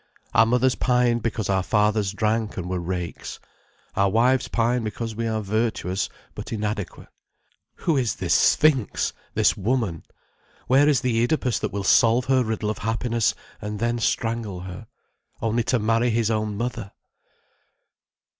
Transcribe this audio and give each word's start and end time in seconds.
Our 0.33 0.47
mothers 0.47 0.73
pined 0.73 1.21
because 1.21 1.47
our 1.47 1.61
fathers 1.61 2.11
drank 2.11 2.57
and 2.57 2.67
were 2.67 2.79
rakes. 2.79 3.39
Our 3.95 4.09
wives 4.09 4.47
pine 4.47 4.83
because 4.83 5.13
we 5.15 5.27
are 5.27 5.43
virtuous 5.43 6.09
but 6.33 6.51
inadequate. 6.51 7.09
Who 7.75 7.97
is 7.97 8.15
this 8.15 8.33
sphinx, 8.33 9.13
this 9.35 9.55
woman? 9.55 10.01
Where 10.65 10.89
is 10.89 11.01
the 11.01 11.21
Oedipus 11.21 11.59
that 11.59 11.71
will 11.71 11.83
solve 11.83 12.25
her 12.25 12.43
riddle 12.43 12.71
of 12.71 12.79
happiness, 12.79 13.35
and 13.61 13.77
then 13.77 13.99
strangle 13.99 14.61
her?—only 14.61 15.61
to 15.65 15.77
marry 15.77 16.09
his 16.09 16.31
own 16.31 16.57
mother! 16.57 16.93